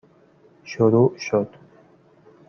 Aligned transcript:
شروع 0.63 1.11
شد 1.17 1.47